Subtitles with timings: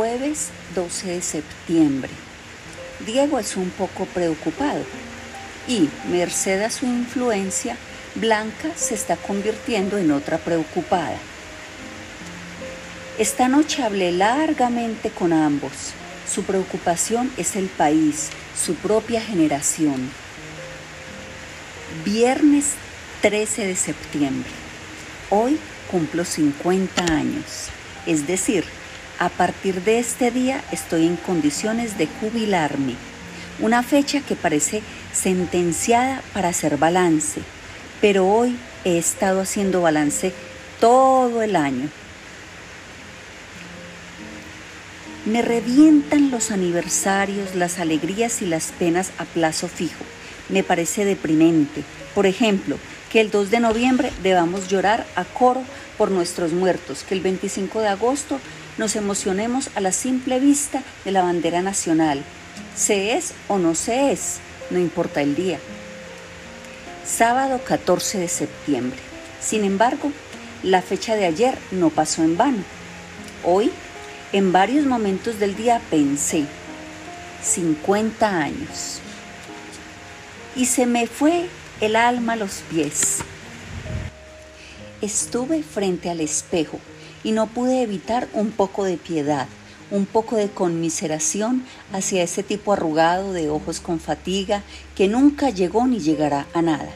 [0.00, 2.08] Jueves 12 de septiembre.
[3.04, 4.82] Diego es un poco preocupado
[5.68, 7.76] y, merced a su influencia,
[8.14, 11.18] Blanca se está convirtiendo en otra preocupada.
[13.18, 15.92] Esta noche hablé largamente con ambos.
[16.26, 20.10] Su preocupación es el país, su propia generación.
[22.06, 22.68] Viernes
[23.20, 24.50] 13 de septiembre.
[25.28, 25.58] Hoy
[25.90, 27.68] cumplo 50 años.
[28.06, 28.64] Es decir,
[29.20, 32.94] a partir de este día estoy en condiciones de jubilarme.
[33.60, 37.42] Una fecha que parece sentenciada para hacer balance.
[38.00, 38.56] Pero hoy
[38.86, 40.32] he estado haciendo balance
[40.80, 41.90] todo el año.
[45.26, 50.02] Me revientan los aniversarios, las alegrías y las penas a plazo fijo.
[50.48, 51.84] Me parece deprimente.
[52.14, 52.78] Por ejemplo,
[53.12, 55.62] que el 2 de noviembre debamos llorar a coro
[55.98, 58.40] por nuestros muertos, que el 25 de agosto
[58.78, 62.22] nos emocionemos a la simple vista de la bandera nacional.
[62.76, 64.38] Se es o no se es,
[64.70, 65.58] no importa el día.
[67.06, 68.98] Sábado 14 de septiembre.
[69.40, 70.12] Sin embargo,
[70.62, 72.62] la fecha de ayer no pasó en vano.
[73.44, 73.72] Hoy
[74.32, 76.44] en varios momentos del día pensé,
[77.42, 79.00] 50 años.
[80.54, 81.48] Y se me fue
[81.80, 83.18] el alma a los pies.
[85.00, 86.78] Estuve frente al espejo
[87.24, 89.46] y no pude evitar un poco de piedad,
[89.90, 94.62] un poco de conmiseración hacia ese tipo arrugado de ojos con fatiga
[94.94, 96.90] que nunca llegó ni llegará a nada.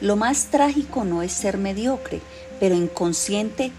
[0.00, 2.20] Lo más trágico no es ser mediocre,
[2.58, 3.70] pero inconsciente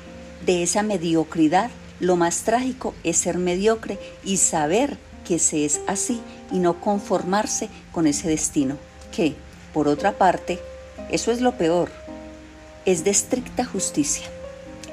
[0.45, 1.69] de esa mediocridad
[1.99, 7.69] lo más trágico es ser mediocre y saber que se es así y no conformarse
[7.91, 8.77] con ese destino,
[9.15, 9.35] que,
[9.73, 10.59] por otra parte,
[11.09, 11.89] eso es lo peor,
[12.85, 14.27] es de estricta justicia.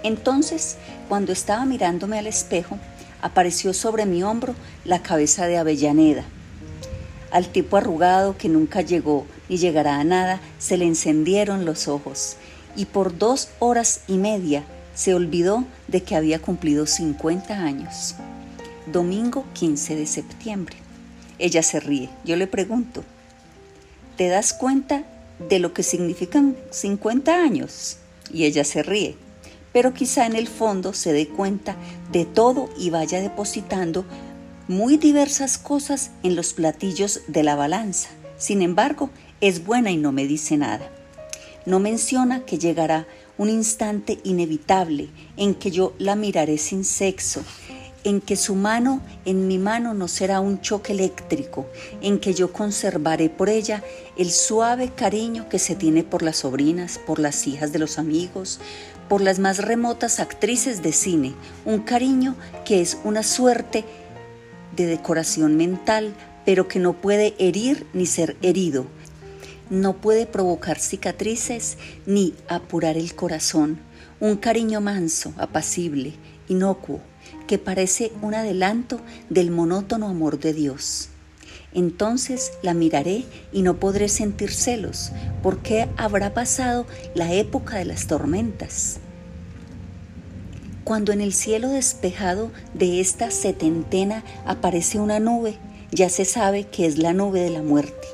[0.02, 0.76] Entonces,
[1.08, 2.78] cuando estaba mirándome al espejo,
[3.22, 6.24] apareció sobre mi hombro la cabeza de Avellaneda.
[7.30, 12.36] Al tipo arrugado que nunca llegó ni llegará a nada, se le encendieron los ojos,
[12.76, 14.64] y por dos horas y media
[14.94, 18.14] se olvidó de que había cumplido 50 años.
[18.86, 20.76] Domingo 15 de septiembre.
[21.38, 22.10] Ella se ríe.
[22.24, 23.04] Yo le pregunto,
[24.16, 25.04] ¿te das cuenta
[25.48, 27.98] de lo que significan 50 años?
[28.32, 29.16] Y ella se ríe.
[29.72, 31.76] Pero quizá en el fondo se dé cuenta
[32.10, 34.04] de todo y vaya depositando
[34.68, 38.08] muy diversas cosas en los platillos de la balanza.
[38.36, 39.10] Sin embargo,
[39.40, 40.90] es buena y no me dice nada.
[41.66, 47.42] No menciona que llegará un instante inevitable en que yo la miraré sin sexo,
[48.04, 51.66] en que su mano en mi mano no será un choque eléctrico,
[52.00, 53.82] en que yo conservaré por ella
[54.16, 58.60] el suave cariño que se tiene por las sobrinas, por las hijas de los amigos,
[59.08, 61.34] por las más remotas actrices de cine,
[61.64, 63.84] un cariño que es una suerte
[64.76, 68.86] de decoración mental, pero que no puede herir ni ser herido,
[69.68, 73.80] no puede provocar cicatrices ni apurar el corazón,
[74.18, 76.14] un cariño manso, apacible,
[76.48, 77.00] inocuo,
[77.50, 81.08] que parece un adelanto del monótono amor de Dios.
[81.74, 85.10] Entonces la miraré y no podré sentir celos,
[85.42, 89.00] porque habrá pasado la época de las tormentas.
[90.84, 95.58] Cuando en el cielo despejado de esta setentena aparece una nube,
[95.90, 98.06] ya se sabe que es la nube de la muerte.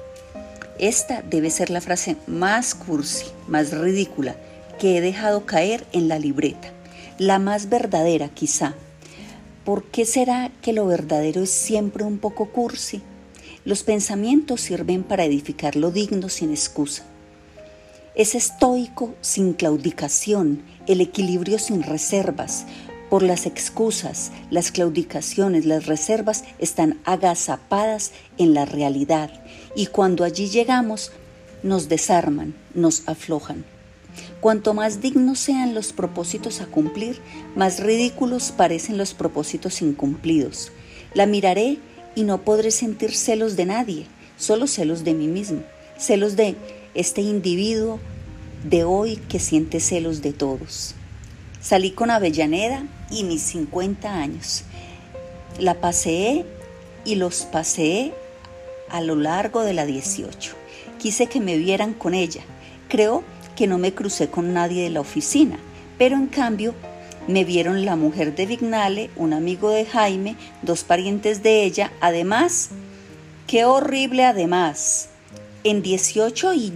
[0.79, 4.35] Esta debe ser la frase más cursi, más ridícula
[4.79, 6.71] que he dejado caer en la libreta,
[7.19, 8.77] la más verdadera quizá.
[9.67, 13.03] ¿Por qué será que lo verdadero es siempre un poco cursi?
[13.65, 17.03] Los pensamientos sirven para edificar lo digno sin excusa.
[18.15, 22.65] Es estoico sin claudicación, el equilibrio sin reservas,
[23.11, 29.33] por las excusas, las claudicaciones, las reservas están agazapadas en la realidad
[29.75, 31.11] y cuando allí llegamos
[31.65, 33.65] nos desarman, nos aflojan.
[34.47, 37.21] Cuanto más dignos sean los propósitos a cumplir,
[37.57, 40.71] más ridículos parecen los propósitos incumplidos.
[41.15, 41.79] La miraré
[42.15, 44.07] y no podré sentir celos de nadie,
[44.37, 45.65] solo celos de mí mismo,
[45.99, 46.55] celos de
[46.95, 47.99] este individuo
[48.63, 50.95] de hoy que siente celos de todos.
[51.61, 54.63] Salí con Avellaneda y mis 50 años.
[55.59, 56.47] La paseé
[57.05, 58.15] y los paseé
[58.91, 60.55] a lo largo de la 18.
[61.01, 62.43] Quise que me vieran con ella.
[62.89, 63.36] Creo que
[63.67, 65.59] no me crucé con nadie de la oficina,
[65.97, 66.75] pero en cambio
[67.27, 72.71] me vieron la mujer de Vignale, un amigo de Jaime, dos parientes de ella, además,
[73.47, 75.09] qué horrible además.
[75.65, 76.73] En 18 y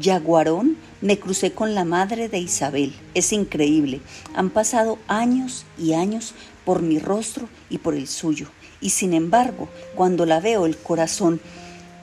[0.00, 2.94] Yaguarón me crucé con la madre de Isabel.
[3.14, 4.00] Es increíble.
[4.34, 6.34] Han pasado años y años,
[6.64, 8.46] por mi rostro y por el suyo.
[8.80, 11.40] Y sin embargo, cuando la veo, el corazón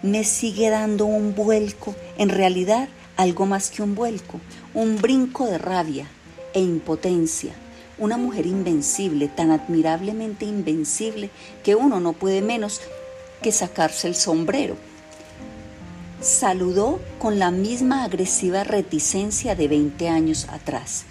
[0.04, 2.89] me sigue dando un vuelco, en realidad
[3.19, 4.39] algo más que un vuelco,
[4.74, 6.07] un brinco de rabia
[6.54, 7.51] e impotencia.
[7.98, 11.30] Una mujer invencible, tan admirablemente invencible,
[11.62, 12.80] que uno no puede menos
[13.42, 14.77] que sacarse el sombrero.
[16.21, 21.04] Saludó con la misma agresiva reticencia de 20 años atrás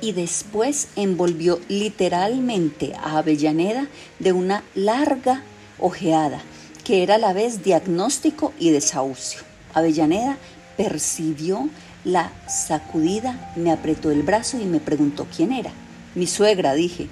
[0.00, 3.86] y después envolvió literalmente a Avellaneda
[4.18, 5.44] de una larga
[5.78, 6.40] ojeada,
[6.82, 9.42] que era a la vez diagnóstico y desahucio.
[9.72, 10.36] Avellaneda
[10.78, 11.68] percibió
[12.04, 15.72] la sacudida, me apretó el brazo y me preguntó quién era.
[16.14, 17.08] Mi suegra, dije.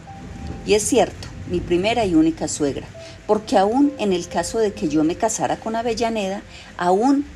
[0.64, 2.86] Y es cierto, mi primera y única suegra,
[3.26, 6.42] porque aún en el caso de que yo me casara con Avellaneda,
[6.78, 7.26] aún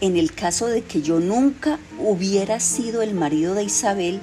[0.00, 4.20] en el caso de que yo nunca hubiera sido el marido de Isabel,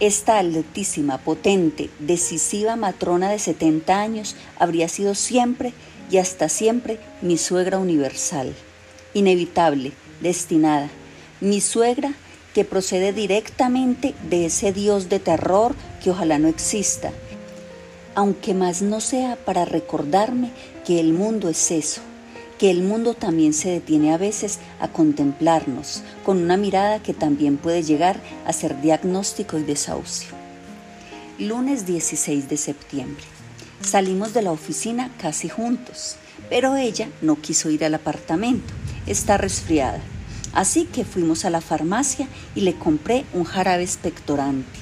[0.00, 5.72] esta altísima, potente, decisiva matrona de 70 años habría sido siempre
[6.10, 8.52] y hasta siempre mi suegra universal,
[9.14, 9.92] inevitable,
[10.22, 10.88] destinada,
[11.40, 12.14] mi suegra
[12.54, 17.12] que procede directamente de ese Dios de terror que ojalá no exista,
[18.14, 20.50] aunque más no sea para recordarme
[20.84, 22.02] que el mundo es eso,
[22.58, 27.56] que el mundo también se detiene a veces a contemplarnos con una mirada que también
[27.56, 30.28] puede llegar a ser diagnóstico y desahucio.
[31.38, 33.24] Lunes 16 de septiembre.
[33.80, 36.16] Salimos de la oficina casi juntos,
[36.48, 38.72] pero ella no quiso ir al apartamento,
[39.06, 40.00] está resfriada.
[40.52, 44.78] Así que fuimos a la farmacia y le compré un jarabe expectorante.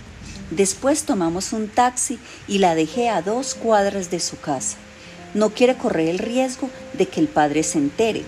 [0.51, 2.19] Después tomamos un taxi
[2.49, 4.77] y la dejé a dos cuadras de su casa.
[5.33, 8.25] No quiere correr el riesgo de que el padre se entere.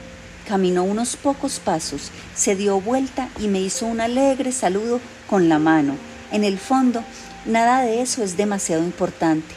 [0.47, 5.59] Caminó unos pocos pasos, se dio vuelta y me hizo un alegre saludo con la
[5.59, 5.97] mano.
[6.31, 7.03] En el fondo,
[7.45, 9.55] nada de eso es demasiado importante.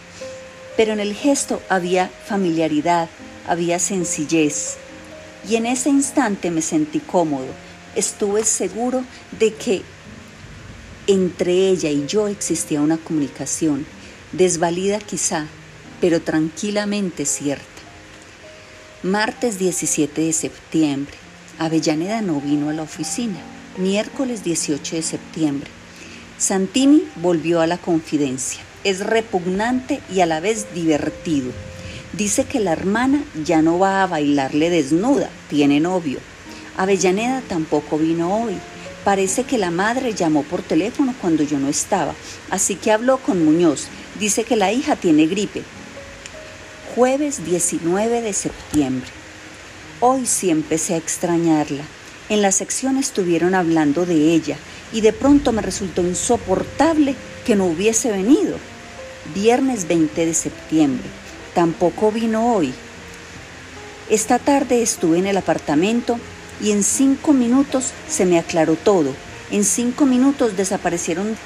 [0.76, 3.10] Pero en el gesto había familiaridad,
[3.48, 4.78] había sencillez.
[5.48, 7.65] Y en ese instante me sentí cómodo.
[7.96, 9.04] Estuve seguro
[9.40, 9.82] de que
[11.08, 13.86] entre ella y yo existía una comunicación,
[14.32, 15.46] desvalida quizá,
[16.02, 17.64] pero tranquilamente cierta.
[19.04, 21.14] Martes 17 de septiembre.
[21.60, 23.38] Avellaneda no vino a la oficina.
[23.78, 25.70] Miércoles 18 de septiembre.
[26.38, 28.62] Santini volvió a la confidencia.
[28.84, 31.52] Es repugnante y a la vez divertido.
[32.14, 36.20] Dice que la hermana ya no va a bailarle desnuda, tiene novio.
[36.78, 38.56] Avellaneda tampoco vino hoy.
[39.04, 42.16] Parece que la madre llamó por teléfono cuando yo no estaba,
[42.50, 43.88] así que habló con Muñoz.
[44.20, 45.62] Dice que la hija tiene gripe,
[46.96, 49.10] jueves 19 de septiembre.
[50.00, 51.84] Hoy sí empecé a extrañarla.
[52.30, 54.58] En la sección estuvieron hablando de ella
[54.92, 58.58] y de pronto me resultó insoportable que no hubiese venido.
[59.34, 61.06] Viernes 20 de septiembre.
[61.54, 62.74] Tampoco vino hoy.
[64.10, 66.20] Esta tarde estuve en el apartamento
[66.62, 69.14] y en cinco minutos se me aclaró todo.
[69.52, 71.38] En cinco minutos desaparecieron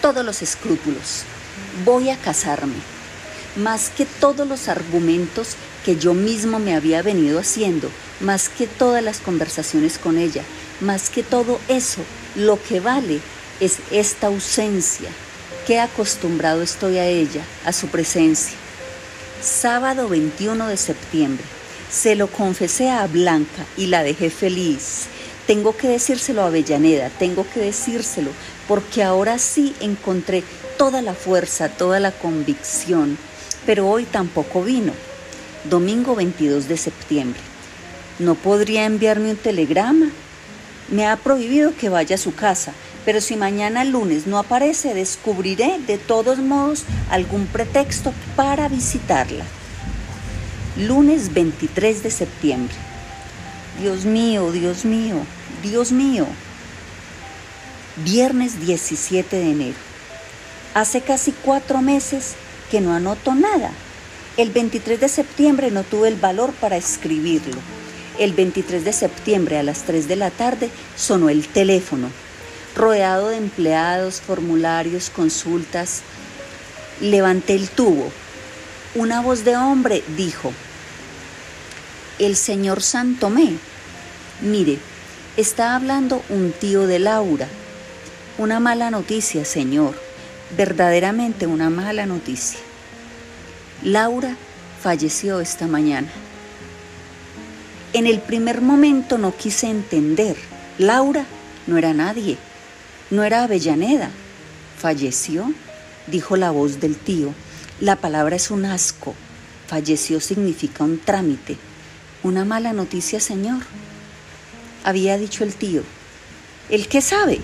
[0.00, 1.24] todos los escrúpulos.
[1.84, 2.94] Voy a casarme
[3.56, 7.90] más que todos los argumentos que yo mismo me había venido haciendo,
[8.20, 10.42] más que todas las conversaciones con ella,
[10.80, 12.00] más que todo eso,
[12.34, 13.20] lo que vale
[13.60, 15.08] es esta ausencia.
[15.66, 18.56] Qué acostumbrado estoy a ella, a su presencia.
[19.42, 21.44] Sábado 21 de septiembre.
[21.94, 25.04] Se lo confesé a Blanca y la dejé feliz.
[25.46, 28.30] Tengo que decírselo a Avellaneda, tengo que decírselo,
[28.66, 30.42] porque ahora sí encontré
[30.76, 33.16] toda la fuerza, toda la convicción
[33.66, 34.92] pero hoy tampoco vino.
[35.64, 37.40] Domingo 22 de septiembre.
[38.18, 40.10] ¿No podría enviarme un telegrama?
[40.90, 42.72] Me ha prohibido que vaya a su casa,
[43.04, 49.44] pero si mañana lunes no aparece, descubriré de todos modos algún pretexto para visitarla.
[50.76, 52.74] Lunes 23 de septiembre.
[53.80, 55.18] Dios mío, Dios mío,
[55.62, 56.26] Dios mío.
[58.04, 59.76] Viernes 17 de enero.
[60.74, 62.34] Hace casi cuatro meses
[62.72, 63.70] que no anoto nada.
[64.36, 67.60] El 23 de septiembre no tuve el valor para escribirlo.
[68.18, 72.08] El 23 de septiembre a las 3 de la tarde sonó el teléfono,
[72.74, 76.00] rodeado de empleados, formularios, consultas.
[77.00, 78.10] Levanté el tubo.
[78.94, 80.52] Una voz de hombre dijo,
[82.18, 83.54] el señor Santomé,
[84.40, 84.78] mire,
[85.36, 87.48] está hablando un tío de Laura.
[88.38, 89.94] Una mala noticia, señor
[90.56, 92.60] verdaderamente una mala noticia.
[93.82, 94.36] Laura
[94.82, 96.08] falleció esta mañana.
[97.92, 100.36] En el primer momento no quise entender.
[100.78, 101.26] Laura
[101.66, 102.36] no era nadie,
[103.10, 104.10] no era Avellaneda.
[104.78, 105.52] ¿Falleció?
[106.06, 107.32] dijo la voz del tío.
[107.80, 109.14] La palabra es un asco.
[109.66, 111.56] Falleció significa un trámite.
[112.22, 113.64] Una mala noticia, señor.
[114.84, 115.82] Había dicho el tío.
[116.70, 117.40] ¿El qué sabe?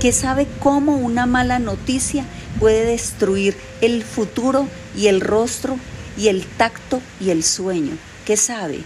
[0.00, 2.24] ¿Qué sabe cómo una mala noticia
[2.60, 5.76] puede destruir el futuro y el rostro
[6.16, 7.96] y el tacto y el sueño?
[8.24, 8.78] ¿Qué sabe?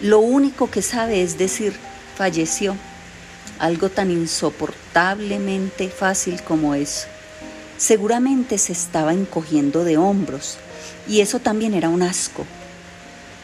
[0.00, 1.74] Lo único que sabe es decir,
[2.16, 2.76] falleció.
[3.58, 7.08] Algo tan insoportablemente fácil como eso.
[7.78, 10.58] Seguramente se estaba encogiendo de hombros
[11.08, 12.44] y eso también era un asco.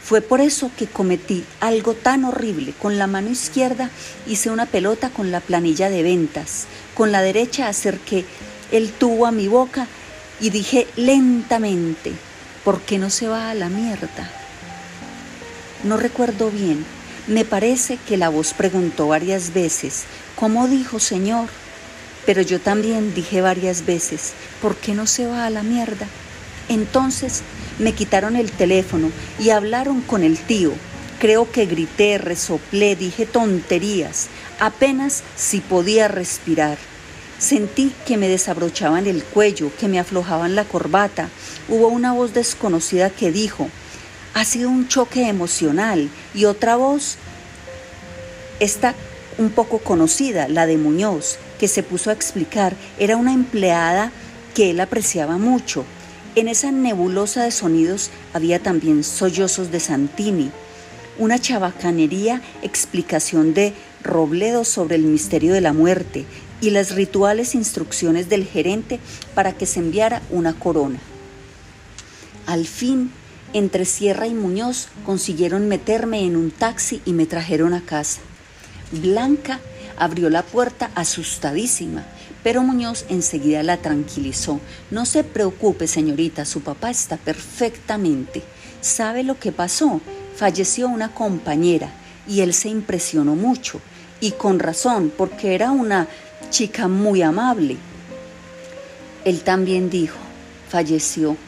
[0.03, 2.75] Fue por eso que cometí algo tan horrible.
[2.79, 3.91] Con la mano izquierda
[4.27, 6.67] hice una pelota con la planilla de ventas.
[6.95, 8.27] Con la derecha acerqué
[8.73, 9.87] el tubo a mi boca
[10.41, 12.13] y dije lentamente,
[12.65, 14.31] ¿por qué no se va a la mierda?
[15.85, 16.85] No recuerdo bien.
[17.29, 21.49] Me parece que la voz preguntó varias veces, ¿cómo dijo, Señor?
[22.27, 26.07] Pero yo también dije varias veces, ¿por qué no se va a la mierda?
[26.69, 27.43] Entonces
[27.79, 30.73] me quitaron el teléfono y hablaron con el tío.
[31.19, 34.29] Creo que grité, resoplé, dije tonterías,
[34.61, 36.79] apenas si podía respirar.
[37.39, 41.29] Sentí que me desabrochaban el cuello, que me aflojaban la corbata.
[41.69, 43.69] Hubo una voz desconocida que dijo,
[44.35, 46.09] ha sido un choque emocional.
[46.35, 47.17] Y otra voz,
[48.61, 48.95] esta
[49.37, 54.13] un poco conocida, la de Muñoz, que se puso a explicar, era una empleada
[54.55, 55.85] que él apreciaba mucho.
[56.37, 60.51] En esa nebulosa de sonidos había también sollozos de Santini,
[61.19, 66.25] una chabacanería explicación de Robledo sobre el misterio de la muerte
[66.61, 68.99] y las rituales instrucciones del gerente
[69.35, 70.99] para que se enviara una corona.
[72.47, 73.11] Al fin,
[73.53, 78.21] entre Sierra y Muñoz consiguieron meterme en un taxi y me trajeron a casa.
[78.91, 79.61] Blanca
[79.97, 82.05] abrió la puerta asustadísima
[82.45, 84.61] pero Muñoz enseguida la tranquilizó.
[84.91, 88.43] No se preocupe, señorita, su papá está perfectamente.
[88.83, 90.03] ¿Sabe lo que pasó?
[90.37, 91.91] Falleció una compañera
[92.29, 93.81] y él se impresionó mucho.
[94.21, 96.07] Y con razón, porque era una
[96.51, 97.79] chica muy amable.
[99.25, 100.19] Él también dijo,
[100.69, 101.39] falleció.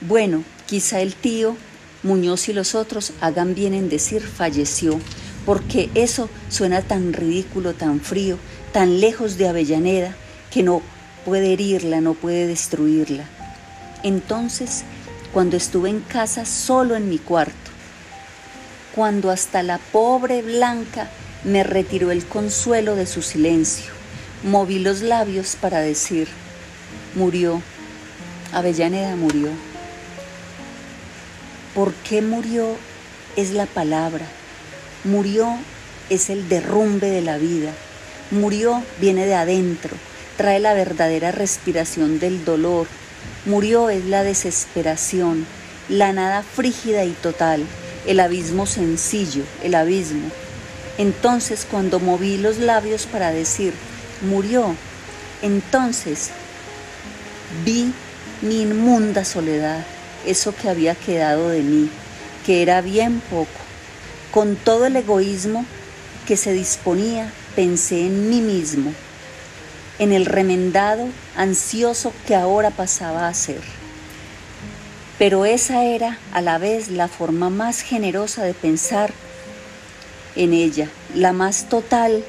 [0.00, 1.56] Bueno, quizá el tío,
[2.04, 5.00] Muñoz y los otros hagan bien en decir falleció,
[5.46, 8.36] porque eso suena tan ridículo, tan frío,
[8.72, 10.14] tan lejos de Avellaneda
[10.50, 10.82] que no
[11.24, 13.24] puede herirla, no puede destruirla.
[14.02, 14.82] Entonces,
[15.32, 17.54] cuando estuve en casa solo en mi cuarto,
[18.94, 21.08] cuando hasta la pobre Blanca
[21.44, 23.92] me retiró el consuelo de su silencio,
[24.42, 26.28] moví los labios para decir,
[27.14, 27.62] murió,
[28.52, 29.50] Avellaneda murió.
[31.74, 32.76] ¿Por qué murió?
[33.36, 34.26] Es la palabra.
[35.06, 35.56] Murió
[36.10, 37.70] es el derrumbe de la vida.
[38.32, 39.96] Murió viene de adentro,
[40.36, 42.88] trae la verdadera respiración del dolor.
[43.44, 45.46] Murió es la desesperación,
[45.88, 47.64] la nada frígida y total,
[48.08, 50.28] el abismo sencillo, el abismo.
[50.98, 53.74] Entonces cuando moví los labios para decir,
[54.22, 54.74] murió,
[55.40, 56.30] entonces
[57.64, 57.92] vi
[58.42, 59.86] mi inmunda soledad,
[60.26, 61.90] eso que había quedado de mí,
[62.44, 63.65] que era bien poco,
[64.32, 65.64] con todo el egoísmo
[66.26, 68.92] que se disponía pensé en mí mismo,
[69.98, 73.60] en el remendado ansioso que ahora pasaba a ser.
[75.18, 79.12] Pero esa era a la vez la forma más generosa de pensar
[80.34, 82.22] en ella, la más total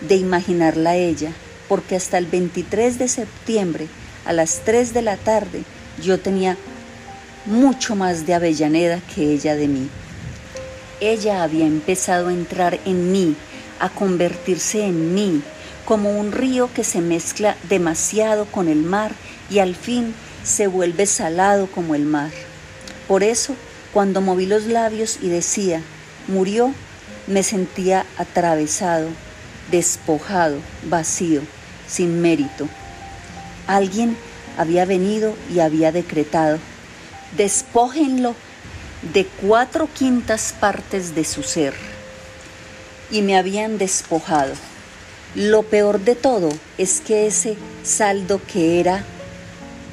[0.00, 1.32] de imaginarla ella,
[1.68, 3.88] porque hasta el 23 de septiembre
[4.24, 5.64] a las 3 de la tarde
[6.00, 6.56] yo tenía
[7.46, 9.88] mucho más de Avellaneda que ella de mí.
[11.06, 13.36] Ella había empezado a entrar en mí
[13.78, 15.42] a convertirse en mí,
[15.84, 19.12] como un río que se mezcla demasiado con el mar
[19.50, 22.30] y al fin se vuelve salado como el mar.
[23.06, 23.54] Por eso,
[23.92, 25.82] cuando moví los labios y decía,
[26.28, 26.72] murió,
[27.26, 29.08] me sentía atravesado,
[29.70, 30.56] despojado,
[30.88, 31.42] vacío,
[31.86, 32.66] sin mérito.
[33.66, 34.16] Alguien
[34.56, 36.58] había venido y había decretado,
[37.36, 38.34] despójenlo
[39.12, 41.74] de cuatro quintas partes de su ser
[43.10, 44.54] y me habían despojado.
[45.34, 49.04] Lo peor de todo es que ese saldo que era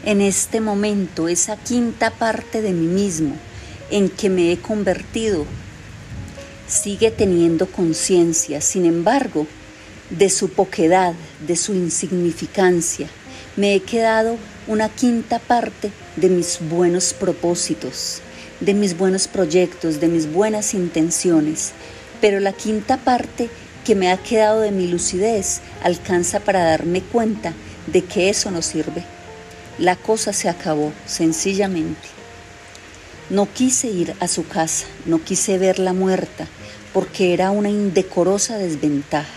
[0.05, 3.35] en este momento, esa quinta parte de mí mismo
[3.89, 5.45] en que me he convertido,
[6.67, 9.45] sigue teniendo conciencia, sin embargo,
[10.09, 11.13] de su poquedad,
[11.45, 13.09] de su insignificancia.
[13.57, 14.37] Me he quedado
[14.67, 18.21] una quinta parte de mis buenos propósitos,
[18.61, 21.73] de mis buenos proyectos, de mis buenas intenciones
[22.21, 23.49] pero la quinta parte
[23.83, 27.53] que me ha quedado de mi lucidez alcanza para darme cuenta
[27.87, 29.03] de que eso no sirve.
[29.79, 32.07] La cosa se acabó, sencillamente.
[33.31, 36.47] No quise ir a su casa, no quise verla muerta,
[36.93, 39.33] porque era una indecorosa desventaja,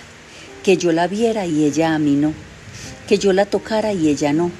[0.62, 2.34] que yo la viera y ella a mí no,
[3.08, 4.50] que yo la tocara y ella no,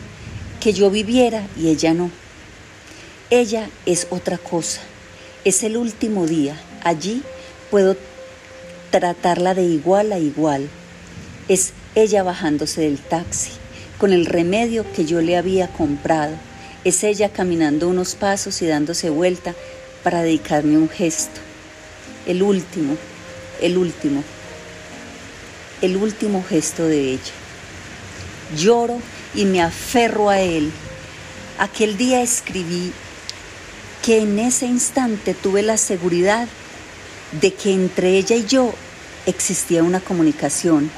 [0.60, 2.10] que yo viviera y ella no.
[3.30, 4.82] Ella es otra cosa,
[5.46, 7.22] es el último día, allí
[7.70, 7.96] puedo
[8.90, 10.68] tratarla de igual a igual.
[11.48, 13.52] Es ella bajándose del taxi,
[13.96, 16.34] con el remedio que yo le había comprado.
[16.84, 19.54] Es ella caminando unos pasos y dándose vuelta
[20.02, 21.40] para dedicarme un gesto.
[22.26, 22.94] El último,
[23.62, 24.22] el último,
[25.80, 27.32] el último gesto de ella.
[28.54, 28.98] Lloro
[29.34, 30.70] y me aferro a él.
[31.58, 32.92] Aquel día escribí
[34.04, 36.46] que en ese instante tuve la seguridad
[37.40, 38.74] de que entre ella y yo
[39.24, 40.90] existía una comunicación,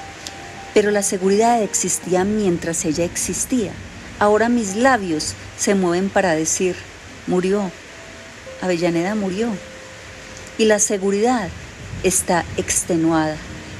[0.75, 3.71] pero la seguridad existía mientras ella existía.
[4.19, 6.75] Ahora mis labios se mueven para decir,
[7.29, 7.71] murió,
[8.61, 9.51] Avellaneda murió.
[10.59, 11.49] Y la seguridad
[12.03, 13.37] está extenuada.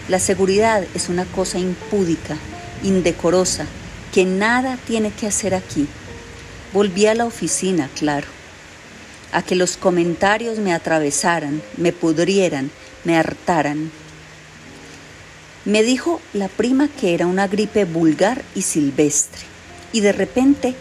[0.09, 2.37] La seguridad es una cosa impúdica,
[2.85, 3.67] indecorosa,
[4.15, 5.89] que nada tiene que hacer aquí.
[6.73, 8.36] Volví a la oficina, claro,
[9.33, 12.71] a que los comentarios me atravesaran, me pudrieran,
[13.05, 13.91] me hartaran.
[15.65, 19.43] Me dijo la prima que era una gripe vulgar y silvestre,
[19.93, 20.75] y de repente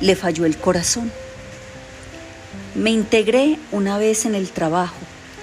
[0.00, 1.10] le falló el corazón.
[2.74, 4.96] Me integré una vez en el trabajo,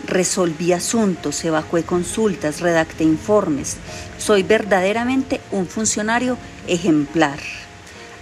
[0.06, 3.78] resolví asuntos, evacué consultas, redacté informes.
[4.18, 6.38] Soy verdaderamente un funcionario
[6.68, 7.40] ejemplar.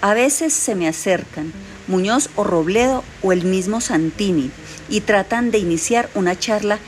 [0.02, 1.54] A veces se me acercan
[1.88, 4.52] Muñoz o Robledo o el mismo Santini
[4.90, 6.80] y tratan de iniciar una charla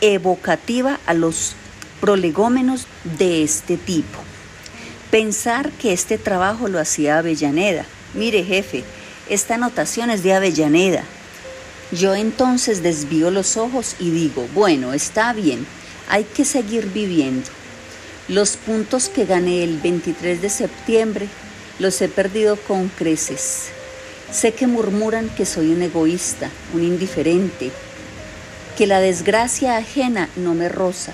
[0.00, 1.54] evocativa a los
[2.00, 2.86] prolegómenos
[3.18, 4.18] de este tipo.
[5.10, 7.84] Pensar que este trabajo lo hacía Avellaneda.
[8.14, 8.84] Mire jefe,
[9.28, 11.04] esta anotación es de Avellaneda.
[11.92, 15.66] Yo entonces desvío los ojos y digo, bueno, está bien,
[16.08, 17.48] hay que seguir viviendo.
[18.28, 21.28] Los puntos que gané el 23 de septiembre
[21.80, 23.70] los he perdido con creces.
[24.32, 27.72] Sé que murmuran que soy un egoísta, un indiferente,
[28.78, 31.12] que la desgracia ajena no me roza,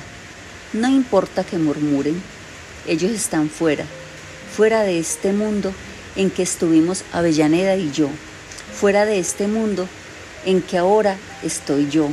[0.75, 2.23] no importa que murmuren,
[2.87, 3.87] ellos están fuera,
[4.55, 5.73] fuera de este mundo
[6.15, 8.11] en que estuvimos Avellaneda y yo,
[8.79, 9.89] fuera de este mundo
[10.45, 12.11] en que ahora estoy yo,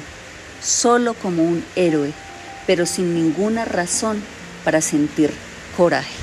[0.64, 2.14] solo como un héroe,
[2.66, 4.24] pero sin ninguna razón
[4.64, 5.32] para sentir
[5.76, 6.23] coraje.